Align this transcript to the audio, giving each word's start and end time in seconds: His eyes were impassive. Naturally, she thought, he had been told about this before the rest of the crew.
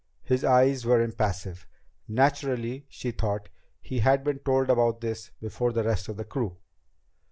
His 0.23 0.43
eyes 0.43 0.83
were 0.83 0.99
impassive. 0.99 1.67
Naturally, 2.07 2.87
she 2.89 3.11
thought, 3.11 3.49
he 3.79 3.99
had 3.99 4.23
been 4.23 4.39
told 4.39 4.71
about 4.71 5.01
this 5.01 5.29
before 5.39 5.71
the 5.71 5.83
rest 5.83 6.09
of 6.09 6.17
the 6.17 6.25
crew. 6.25 6.57